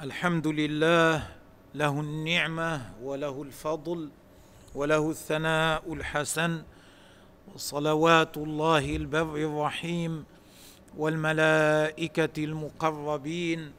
[0.00, 1.26] الحمد لله
[1.74, 4.10] له النعمة وله الفضل
[4.74, 6.62] وله الثناء الحسن
[7.54, 10.24] وصلوات الله البر الرحيم
[10.96, 13.72] والملائكة المقربين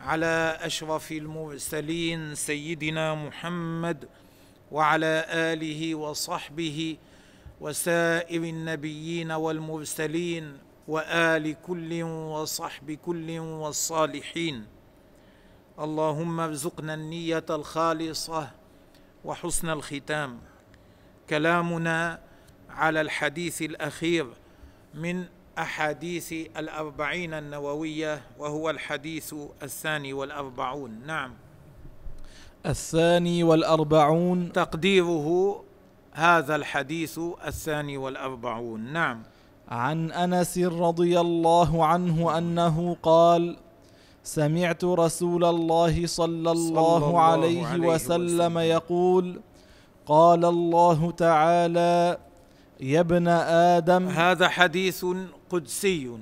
[0.00, 4.08] على أشرف المرسلين سيدنا محمد
[4.72, 6.96] وعلى آله وصحبه
[7.60, 14.73] وسائر النبيين والمرسلين وآل كل وصحب كل والصالحين.
[15.80, 18.50] اللهم ارزقنا النية الخالصة
[19.24, 20.38] وحسن الختام.
[21.30, 22.20] كلامنا
[22.70, 24.26] على الحديث الأخير
[24.94, 25.24] من
[25.58, 31.06] أحاديث الأربعين النووية وهو الحديث الثاني والأربعون.
[31.06, 31.34] نعم.
[32.66, 34.52] الثاني والأربعون.
[34.52, 35.60] تقديره
[36.12, 38.80] هذا الحديث الثاني والأربعون.
[38.92, 39.22] نعم.
[39.68, 43.63] عن أنس رضي الله عنه أنه قال
[44.24, 48.58] سمعت رسول الله صلى الله الله عليه عليه وسلم.
[48.58, 49.40] يقول
[50.06, 52.18] قال الله تعالى
[52.80, 54.08] يا ابن آدم.
[54.08, 55.06] هذا حديث
[55.50, 56.18] قدسي.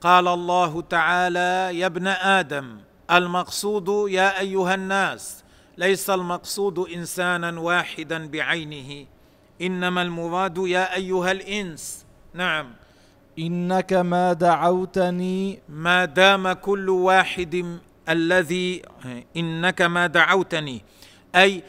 [0.00, 2.78] قال الله تعالى يا ابن آدم
[3.10, 5.44] المقصود يا أيها الناس
[5.78, 9.06] ليس المقصود إنسانا واحدا بعينه
[9.60, 12.06] إنما المراد يا أيها الإنس.
[12.34, 12.79] نعم.
[13.40, 15.58] إنك ما دعوتني.
[15.68, 18.82] ما دام كل واحد الذي
[19.36, 20.82] إنك ما دعوتني.
[21.34, 21.62] أي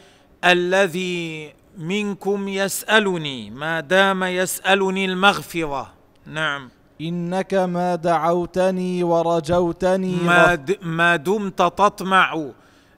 [0.44, 5.92] الذي منكم يسألني ما دام يسألني المغفرة.
[6.26, 6.70] نعم.
[7.00, 12.50] إنك ما دعوتني ورجوتني ما, د ما دمت تطمع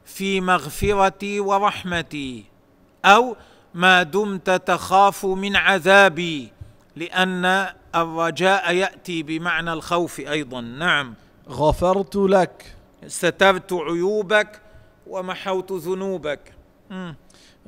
[0.04, 2.44] في مغفرتي ورحمتي
[3.04, 3.36] أو
[3.74, 6.52] ما دمت تخاف من عذابي
[6.96, 7.66] لأن
[8.02, 10.60] الرجاء يأتي بمعنى الخوف أيضا.
[10.60, 11.14] نعم.
[11.48, 12.76] غفرت لك.
[13.06, 14.60] سترت عيوبك
[15.06, 16.40] ومحوت ذنوبك.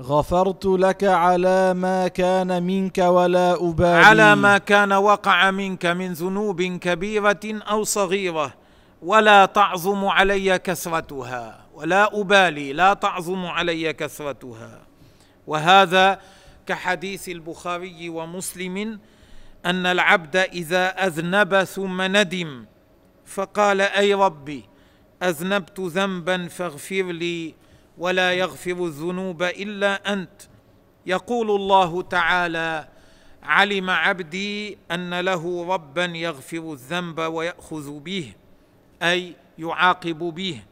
[0.01, 4.05] غفرت لك على ما كان منك ولا أبالي.
[4.05, 8.55] على ما كان وقع منك من ذنوب كبيرة أو صغيرة.
[9.03, 11.67] ولا تعظم علي كثرتها.
[11.75, 14.81] ولا أبالي لا تعظم علي كثرتها.
[15.47, 16.21] وهذا
[16.67, 18.99] كحديث البخاري ومسلم
[19.66, 22.66] أن العبد إذا أذنب ثم ندم.
[23.27, 24.65] فقال أي ربي
[25.22, 27.54] أذنبت ذنبا فاغفر لي
[27.99, 30.43] ولا يغفر الذنوب إلا أنت.
[31.06, 32.88] يقول الله تعالى
[33.43, 38.32] علم عبدي أن له ربا يغفر الذنب ويأخذ به
[39.03, 40.62] أي يعاقب به.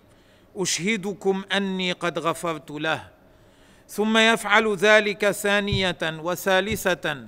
[0.56, 3.10] أشهدكم أني قد غفرت له.
[3.88, 7.26] ثم يفعل ذلك ثانية وثالثة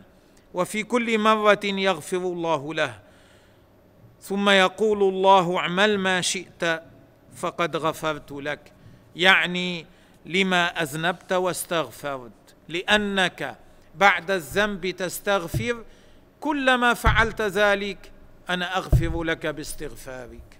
[0.54, 2.98] وفي كل مرة يغفر الله له.
[4.20, 6.82] ثم يقول الله اعمل ما شئت
[7.36, 8.72] فقد غفرت لك.
[9.16, 9.86] يعني
[10.26, 12.32] لما أذنبت واستغفرت.
[12.68, 13.56] لأنك
[13.94, 15.84] بعد الذنب تستغفر
[16.40, 18.12] كلما فعلت ذلك
[18.50, 20.58] أنا أغفر لك باستغفارك.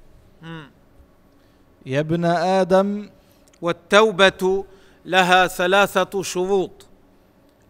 [1.87, 3.11] يا ابن آدم.
[3.63, 4.65] والتوبة
[5.05, 6.87] لها ثلاثة شروط.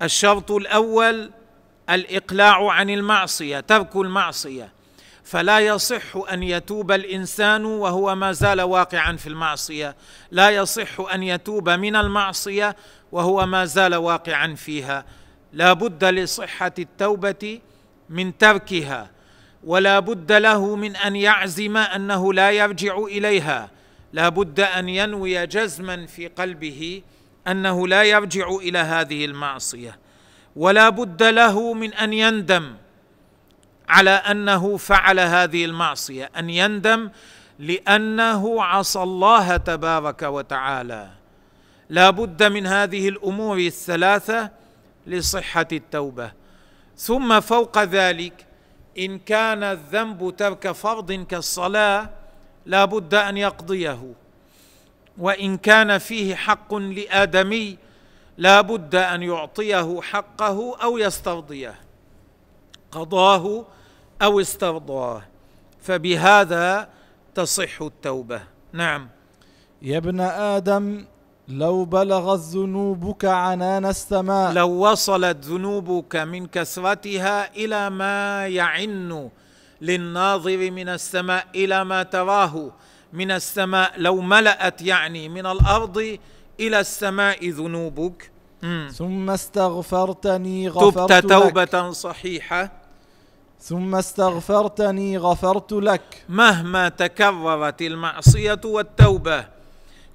[0.03, 1.31] الشرط الأول
[1.91, 4.73] الإقلاع عن المعصية ترك المعصية.
[5.25, 9.97] فلا يصح أن يتوب الإنسان وهو ما زال واقعا في المعصية.
[10.31, 12.77] لا يصح أن يتوب من المعصية
[13.13, 15.05] وهو ما زال واقعا فيها.
[15.53, 17.61] لا بد لصحة التوبة
[18.11, 19.11] من تركها
[19.65, 23.71] ولا بد له من أن يعزم أنه لا يرجع إليها.
[24.13, 27.03] لا بد أن ينوي جزما في قلبه
[27.49, 29.99] أنه لا يرجع إلى هذه المعصية.
[30.57, 32.75] ولا بد له من أن يندم
[33.89, 37.11] على أنه فعل هذه المعصية أن يندم
[37.59, 41.11] لأنه عصى الله تبارك وتعالى.
[41.91, 44.51] لا بد من هذه الأمور الثلاثة
[45.07, 46.33] لصحة التوبة.
[46.97, 48.47] ثم فوق ذلك
[48.99, 52.11] إن كان الذنب ترك فرض كالصلاة
[52.67, 54.15] لا بد أن يقضيه.
[55.19, 57.79] وإن كان فيه حق لآدمي
[58.39, 61.75] لا بد أن يعطيه حقه أو يسترضيه.
[62.93, 63.65] قضاه
[64.23, 65.23] أو استرضاه.
[65.81, 66.89] فبهذا
[67.35, 68.43] تصح التوبة.
[68.73, 69.09] نعم.
[69.83, 71.05] يا ابن آدم
[71.49, 74.53] لو بلغت ذنوبك عنان السماء.
[74.53, 79.31] لو وصلت ذنوبك من كثرتها إلى ما يعن
[79.81, 82.73] للناظر من السماء إلى ما تراه
[83.13, 86.19] من السماء لو ملأت يعني من الأرض
[86.61, 88.31] إلى السماء ذنوبك.
[88.63, 88.89] مم.
[88.95, 91.31] ثم استغفرتني غفرت تبت لك.
[91.31, 92.73] توبة صحيحة.
[93.61, 96.25] ثم استغفرتني غفرت لك.
[96.29, 99.47] مهما تكررت المعصية والتوبة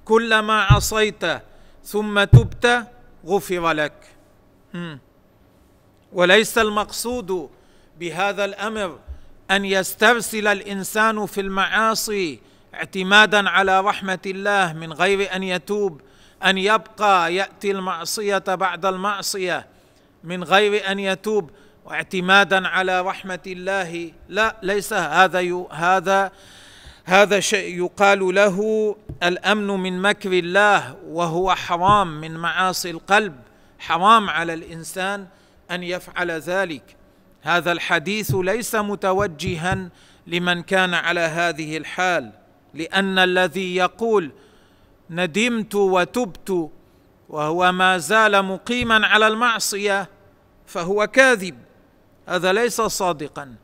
[0.04, 1.24] كلما عصيت
[1.84, 2.86] ثم تبت
[3.26, 3.92] غفر لك.
[6.12, 7.50] وليس المقصود
[8.00, 8.98] بهذا الأمر
[9.50, 12.40] أن يسترسل الإنسان في المعاصي
[12.74, 16.00] اعتمادا على رحمة الله من غير أن يتوب
[16.44, 19.66] أن يبقى يأتي المعصية بعد المعصية
[20.24, 21.50] من غير أن يتوب
[21.84, 24.10] واعتمادا على رحمة الله.
[24.28, 26.32] لا ليس هذا هذا
[27.04, 33.36] هذا شيء يقال له الأمن من مكر الله وهو حرام من معاصي القلب
[33.78, 35.26] حرام على الإنسان
[35.70, 36.96] أن يفعل ذلك.
[37.42, 39.88] هذا الحديث ليس متوجها
[40.26, 42.32] لمن كان على هذه الحال
[42.74, 44.30] لأن الذي يقول
[45.10, 46.70] ندمت وتبت
[47.28, 50.08] وهو ما زال مقيما على المعصية
[50.66, 51.58] فهو كاذب.
[52.28, 53.54] هذا ليس صادقا.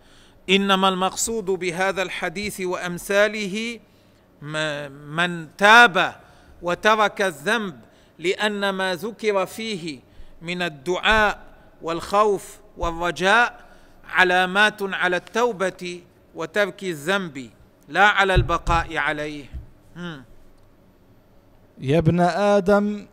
[0.50, 3.80] إنما المقصود بهذا الحديث وأمثاله
[4.90, 6.16] من تاب
[6.62, 7.80] وترك الذنب
[8.18, 10.00] لأن ما ذكر فيه
[10.42, 11.42] من الدعاء
[11.82, 13.60] والخوف والرجاء
[14.08, 16.02] علامات على التوبة
[16.34, 17.50] وترك الذنب
[17.88, 19.44] لا على البقاء عليه.
[21.80, 23.06] يا ابن آدم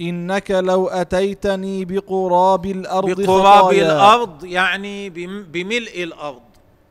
[0.00, 3.92] إنك لو أتيتني بقراب الأرض بقراب خطايا.
[3.92, 5.10] الأرض يعني
[5.52, 6.42] بملء الأرض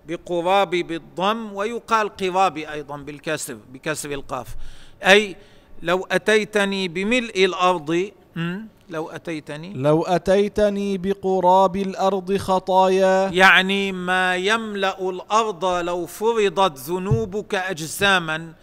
[0.07, 4.47] بقراب بالضم ويقال قراب أيضا بالكسر بكسر القاف.
[5.03, 5.35] أي
[5.81, 8.11] لو أتيتني بملء الأرض
[8.89, 9.73] لو أتيتني.
[9.73, 13.29] لو أتيتني بقراب الأرض خطايا.
[13.33, 18.53] يعني ما يملأ الأرض لو فرضت ذنوبك أجساما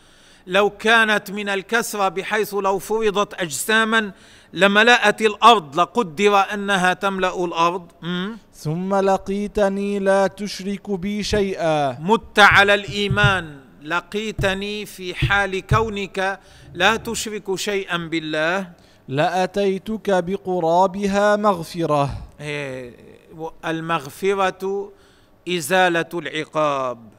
[0.49, 4.13] لو كانت من الكسرة بحيث لو فرضت أجساما
[4.53, 7.93] لملأت الأرض لقدر أنها تملأ الأرض.
[8.55, 11.99] ثم لقيتني لا تشرك بي شيئا.
[12.01, 16.41] مت على الإيمان لقيتني في حال كونك
[16.75, 18.71] لا تشرك شيئا بالله.
[19.09, 22.11] لأتيتك بقرابها مغفرة.
[22.41, 22.95] إيه،
[23.65, 24.93] المغفرة
[25.49, 27.18] إزالة العقاب.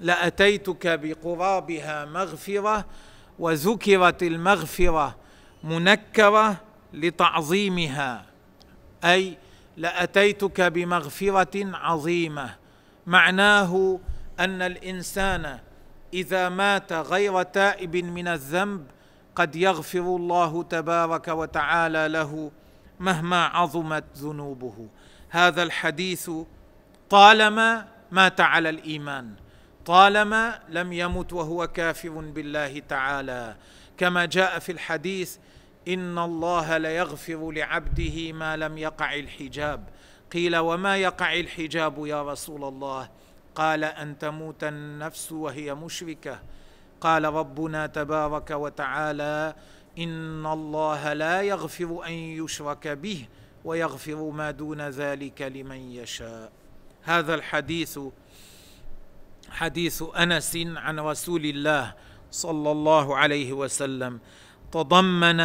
[0.00, 2.84] لأتيتك بقرابها مغفرة
[3.38, 5.16] وذكرت المغفرة
[5.64, 6.56] منكرة
[6.92, 8.26] لتعظيمها.
[9.04, 9.38] أي
[9.76, 12.54] لأتيتك بمغفرة عظيمة.
[13.06, 14.00] معناه
[14.40, 15.58] أن الإنسان
[16.14, 18.86] إذا مات غير تائب من الذنب
[19.34, 22.50] قد يغفر الله تبارك وتعالى له
[23.00, 24.88] مهما عظمت ذنوبه.
[25.30, 26.30] هذا الحديث
[27.10, 29.45] طالما مات على الإيمان.
[29.86, 33.56] طالما لم يمت وهو كافر بالله تعالى.
[33.98, 35.36] كما جاء في الحديث
[35.88, 39.88] إن الله ليغفر لعبده ما لم يقع الحجاب.
[40.32, 43.08] قيل وما يقع الحجاب يا رسول الله؟
[43.54, 46.42] قال أن تموت النفس وهي مشركة.
[47.00, 49.54] قال ربنا تبارك وتعالى
[49.98, 53.28] إن الله لا يغفر أن يشرك به
[53.64, 56.52] ويغفر ما دون ذلك لمن يشاء.
[57.02, 57.98] هذا الحديث
[59.56, 61.94] حديث أنس عن رسول الله
[62.30, 64.20] صلى الله عليه وسلم
[64.72, 65.40] تضمن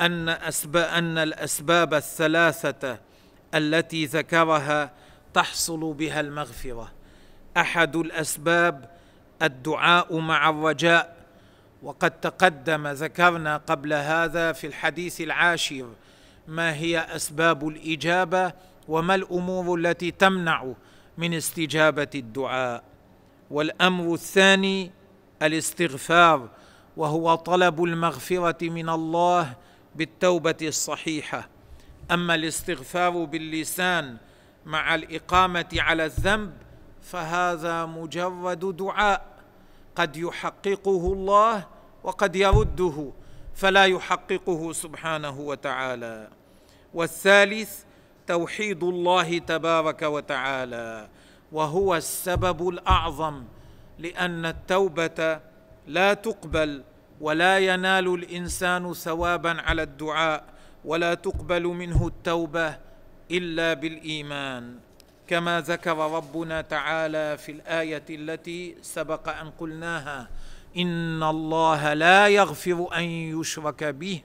[0.00, 2.98] أن اسباب أن الأسباب الثلاثة
[3.54, 4.92] التي ذكرها
[5.34, 6.92] تحصل بها المغفرة.
[7.56, 8.90] أحد الأسباب
[9.42, 11.16] الدعاء مع الرجاء
[11.82, 15.88] وقد تقدم ذكرنا قبل هذا في الحديث العاشر
[16.48, 18.52] ما هي أسباب الإجابة
[18.88, 20.72] وما الأمور التي تمنع
[21.18, 22.93] من استجابة الدعاء.
[23.50, 24.90] والأمر الثاني
[25.42, 26.48] الاستغفار
[26.96, 29.54] وهو طلب المغفرة من الله
[29.94, 31.48] بالتوبة الصحيحة.
[32.10, 34.16] أما الاستغفار باللسان
[34.66, 36.52] مع الإقامة على الذنب
[37.02, 39.34] فهذا مجرد دعاء.
[39.96, 41.66] قد يحققه الله
[42.04, 43.12] وقد يرده
[43.54, 46.28] فلا يحققه سبحانه وتعالى.
[46.94, 47.82] والثالث
[48.26, 51.08] توحيد الله تبارك وتعالى.
[51.54, 53.44] وهو السبب الأعظم
[53.98, 55.40] لأن التوبة
[55.86, 56.82] لا تقبل
[57.20, 60.44] ولا ينال الإنسان ثوابا على الدعاء
[60.84, 62.76] ولا تقبل منه التوبة
[63.30, 64.74] إلا بالإيمان.
[65.26, 70.28] كما ذكر ربنا تعالى في الآية التي سبق أن قلناها
[70.76, 74.22] إن الله لا يغفر أن يشرك به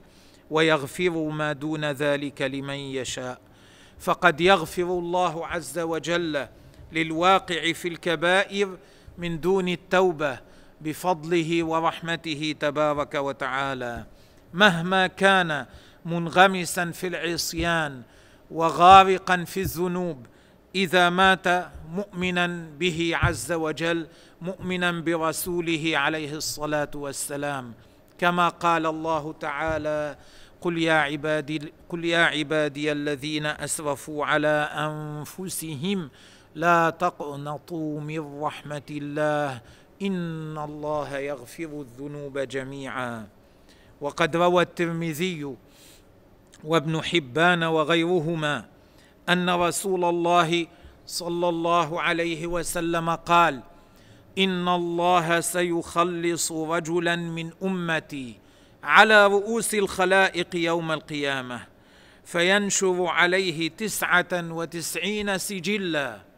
[0.52, 3.40] ويغفر ما دون ذلك لمن يشاء.
[4.00, 6.48] فقد يغفر الله عز وجل
[6.92, 8.78] للواقع في الكبائر
[9.18, 10.40] من دون التوبة
[10.82, 14.06] بفضله ورحمته تبارك وتعالى.
[14.54, 15.66] مهما كان
[16.06, 18.02] منغمسا في العصيان
[18.52, 20.26] وغارقا في الذنوب
[20.76, 21.48] إذا مات
[21.92, 24.08] مؤمنا به عز وجل
[24.42, 27.74] مؤمنا برسوله عليه الصلاة والسلام.
[28.20, 30.18] كما قال الله تعالى
[30.62, 36.10] قل يا عبادي قل يا عبادي الذين أسرفوا على أنفسهم
[36.56, 39.62] لا تقنطوا من رحمة الله.
[40.02, 43.28] إن الله يغفر الذنوب جميعا.
[44.02, 45.56] وقد روى الترمذي
[46.64, 48.66] وابن حبان وغيرهما
[49.30, 50.68] أن رسول الله
[51.06, 53.62] صلى الله عليه وسلم قال
[54.38, 58.40] إن الله سيخلص رجلا من أمتي
[58.84, 61.60] على رؤوس الخلائق يوم القيامة
[62.24, 66.29] فينشر عليه تسعة وتسعين سجلا.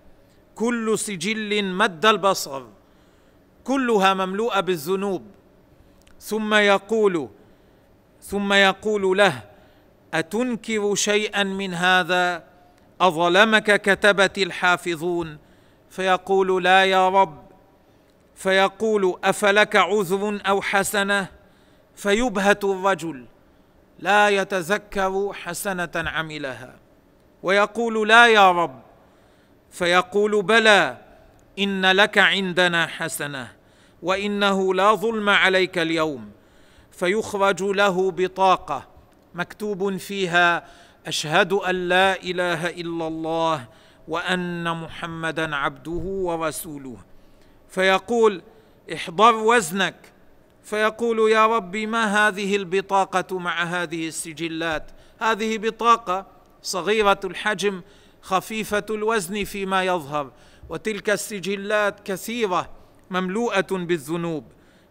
[0.61, 2.63] كل سجل مد البصر
[3.63, 5.23] كلها مملوءة بالذنوب.
[6.19, 7.29] ثم يقول
[8.21, 9.41] ثم يقول له
[10.13, 12.43] أتنكر شيئا من هذا؟
[13.01, 15.37] أظلمك كتبت الحافظون؟
[15.89, 17.43] فيقول لا يا رب.
[18.35, 21.27] فيقول أفلك عذر أو حسنة؟
[21.95, 23.25] فيبهت الرجل.
[23.99, 26.75] لا يتذكر حسنة عملها.
[27.43, 28.90] ويقول لا يا رب.
[29.71, 30.97] فيقول بلى
[31.59, 33.51] إن لك عندنا حسنة
[34.01, 36.31] وإنه لا ظلم عليك اليوم.
[36.91, 38.87] فيخرج له بطاقة
[39.33, 40.65] مكتوب فيها
[41.07, 43.65] أشهد أن لا إله إلا الله
[44.07, 46.97] وأن محمدا عبده ورسوله.
[47.69, 48.41] فيقول
[48.93, 49.95] احضر وزنك.
[50.63, 56.25] فيقول يا ربي ما هذه البطاقة مع هذه السجلات؟ هذه بطاقة
[56.61, 57.81] صغيرة الحجم
[58.21, 60.31] خفيفة الوزن فيما يظهر
[60.69, 62.69] وتلك السجلات كثيرة
[63.09, 64.43] مملوءة بالذنوب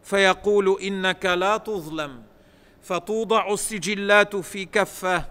[0.04, 2.22] فيقول إنك لا تظلم
[2.82, 5.24] فتوضع السجلات في كفة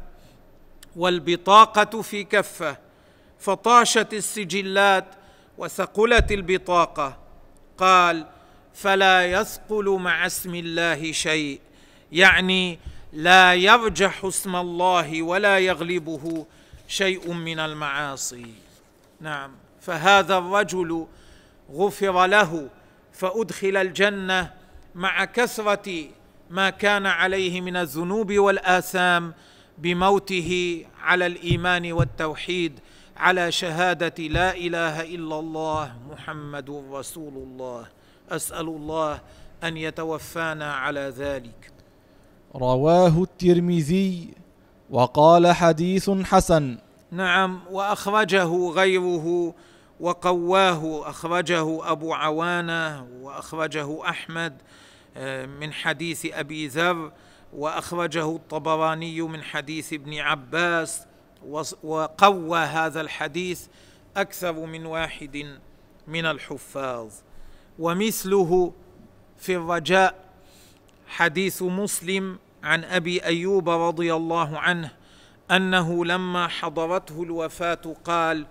[0.95, 2.77] والبطاقة في كفة
[3.39, 5.05] فطاشت السجلات
[5.57, 7.17] وثقلت البطاقة
[7.77, 8.25] قال
[8.73, 11.59] فلا يثقل مع اسم الله شيء
[12.11, 12.79] يعني
[13.13, 16.45] لا يرجح اسم الله ولا يغلبه
[16.89, 18.53] شيء من المعاصي.
[19.21, 19.51] نعم.
[19.81, 21.07] فهذا الرجل
[21.71, 22.69] غفر له
[23.13, 24.53] فأدخل الجنة
[24.95, 26.05] مع كثرة
[26.49, 29.33] ما كان عليه من الذنوب والآثام
[29.77, 32.79] بموته على الإيمان والتوحيد
[33.17, 37.87] على شهادة لا إله إلا الله محمد رسول الله.
[38.29, 39.21] أسأل الله
[39.63, 41.71] أن يتوفانا على ذلك.
[42.55, 44.33] رواه الترمذي
[44.89, 46.77] وقال حديث حسن.
[47.11, 49.53] نعم وأخرجه غيره
[49.99, 51.09] وقواه.
[51.09, 54.57] أخرجه أبو عوانة وأخرجه أحمد
[55.17, 57.11] آه، من حديث أبي ذر
[57.53, 61.05] وأخرجه الطبراني من حديث ابن عباس.
[61.83, 63.67] وقوى هذا الحديث
[64.17, 65.59] أكثر من واحد
[66.07, 67.11] من الحفاظ.
[67.79, 68.73] ومثله
[69.37, 70.15] في الرجاء
[71.07, 74.91] حديث مسلم عن أبي أيوب رضي الله عنه
[75.51, 78.45] أنه لما حضرته الوفاة قال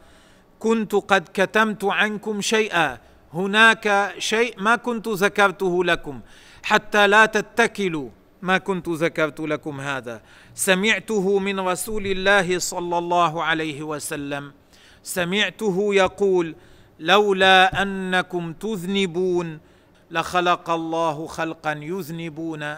[0.59, 2.99] كنت قد كتمت عنكم شيئا
[3.35, 6.21] هناك شيء ما كنت ذكرته لكم
[6.62, 8.09] حتى لا تتكلوا
[8.43, 10.23] ما كنت ذكرت لكم هذا.
[10.55, 14.53] سمعته من رسول الله صلى الله عليه وسلم.
[15.03, 16.55] سمعته يقول
[17.00, 19.59] لولا أنكم تذنبون
[20.11, 22.75] لخلق الله خلقا يذنبون.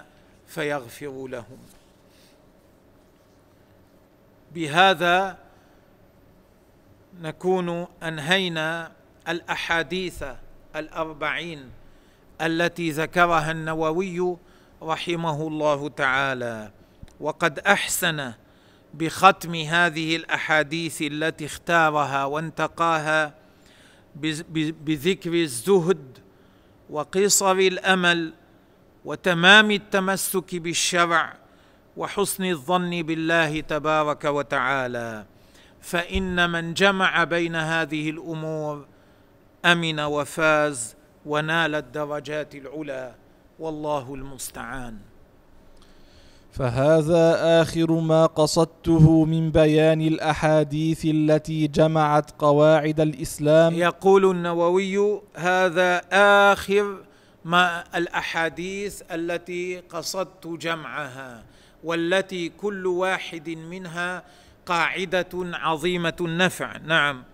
[0.50, 1.58] فيغفر لهم.
[4.54, 5.38] بهذا
[7.20, 8.92] نكون أنهينا
[9.28, 10.24] الأحاديث
[10.76, 11.70] الأربعين
[12.40, 14.36] التي ذكرها النووي
[14.82, 16.70] رحمه الله تعالى.
[17.20, 18.32] وقد أحسن
[18.94, 23.34] بختم هذه الأحاديث التي اختارها وانتقاها
[24.84, 26.18] بذكر الزهد
[26.90, 28.32] وقصر الأمل
[29.04, 31.32] وتمام التمسك بالشرع
[31.96, 35.24] وحسن الظن بالله تبارك وتعالى
[35.80, 38.86] فإن من جمع بين هذه الأمور
[39.64, 43.14] أمن وفاز ونال الدرجات العلى
[43.58, 44.96] والله المستعان.
[46.52, 53.74] فهذا آخر ما قصدته من بيان الأحاديث التي جمعت قواعد الإسلام.
[53.74, 56.02] يقول النووي هذا
[56.52, 56.96] آخر
[57.44, 61.44] ما الأحاديث التي قصدت جمعها
[61.84, 64.22] والتي كل واحد منها
[64.66, 66.76] قاعدة عظيمة النفع.
[66.76, 67.24] نعم.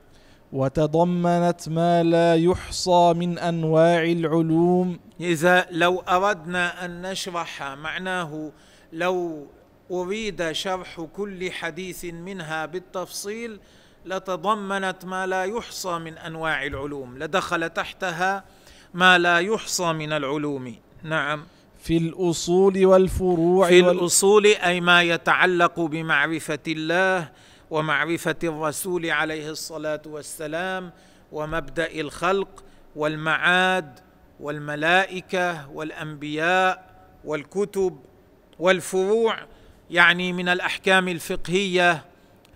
[0.53, 4.99] وتضمنت ما لا يحصى من أنواع العلوم.
[5.21, 8.53] إذا لو أردنا أن نشرح معناه
[8.93, 9.47] لو
[9.91, 13.61] أريد شرح كل حديث منها بالتفصيل
[14.05, 17.19] لتضمنت ما لا يحصى من أنواع العلوم.
[17.19, 18.45] لدخل تحتها
[18.95, 20.77] ما لا يحصى من العلوم.
[21.03, 21.45] نعم.
[21.87, 23.99] في الأصول والفروع في وال...
[23.99, 27.29] الأصول أي ما يتعلق بمعرفة الله
[27.71, 30.93] ومعرفة الرسول عليه الصلاة والسلام
[31.33, 32.65] ومبدأ الخلق
[32.97, 33.99] والمعاد
[34.41, 36.91] والملائكة والأنبياء
[37.25, 37.99] والكتب
[38.59, 39.39] والفروع
[39.91, 42.05] يعني من الأحكام الفقهية.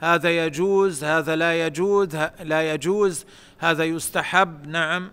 [0.00, 3.24] هذا يجوز هذا لا يجوز لا يجوز
[3.58, 4.66] هذا يستحب.
[4.66, 5.10] نعم.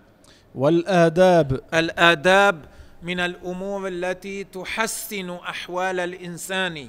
[0.57, 1.61] والآداب.
[1.73, 2.65] الآداب
[3.03, 6.87] من الأمور التي تحسن أحوال الإنسان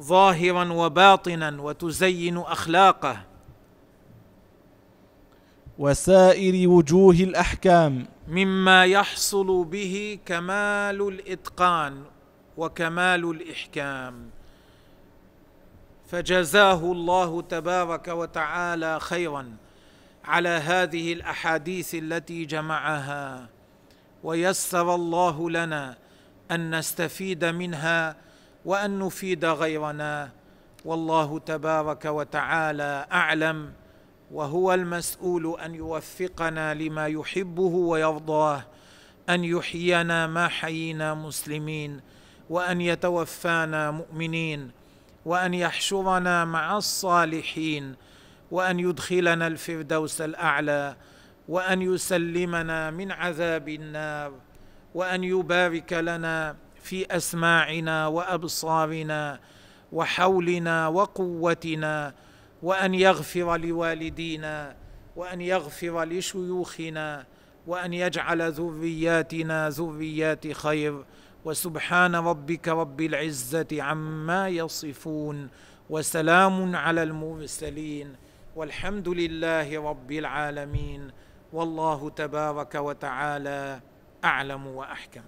[0.00, 3.16] ظاهرا وباطنا وتزين أخلاقه.
[5.78, 8.06] وسائر وجوه الأحكام.
[8.28, 12.02] مما يحصل به كمال الإتقان
[12.56, 14.30] وكمال الإحكام.
[16.06, 19.56] فجزاه الله تبارك وتعالى خيرا.
[20.24, 23.48] على هذه الأحاديث التي جمعها
[24.24, 25.96] ويسر الله لنا
[26.50, 28.16] أن نستفيد منها
[28.64, 30.30] وأن نفيد غيرنا.
[30.84, 33.72] والله تبارك وتعالى أعلم
[34.30, 38.64] وهو المسؤول أن يوفقنا لما يحبه ويرضاه
[39.28, 42.00] أن يحيينا ما حيينا مسلمين
[42.50, 44.70] وأن يتوفانا مؤمنين
[45.26, 47.94] وأن يحشرنا مع الصالحين.
[48.52, 50.96] وأن يدخلنا الفردوس الأعلى
[51.48, 54.32] وأن يسلمنا من عذاب النار
[54.94, 59.40] وأن يبارك لنا في أسماعنا وأبصارنا
[59.92, 62.14] وحولنا وقوتنا
[62.62, 64.76] وأن يغفر لوالدينا
[65.16, 67.26] وأن يغفر لشيوخنا
[67.66, 71.04] وأن يجعل ذرياتنا ذريات خير.
[71.44, 75.48] وسبحان ربك رب العزة عما يصفون
[75.90, 78.16] وسلام على المرسلين.
[78.56, 81.10] والحمد لله رب العالمين
[81.52, 83.80] والله تبارك وتعالى
[84.24, 85.22] أعلم وأحكم.